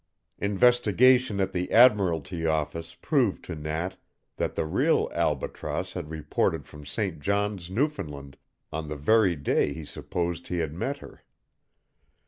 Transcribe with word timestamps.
Investigation 0.39 1.39
at 1.39 1.51
the 1.51 1.69
admiralty 1.71 2.47
office 2.47 2.95
proved 2.99 3.45
to 3.45 3.53
Nat 3.53 3.97
that 4.37 4.55
the 4.55 4.65
real 4.65 5.07
Albatross 5.13 5.93
had 5.93 6.09
reported 6.09 6.65
from 6.65 6.87
St. 6.87 7.19
John's, 7.19 7.69
Newfoundland, 7.69 8.35
on 8.73 8.89
the 8.89 8.95
very 8.97 9.35
day 9.35 9.73
he 9.73 9.85
supposed 9.85 10.47
he 10.47 10.57
had 10.57 10.73
met 10.73 10.97
her. 11.05 11.21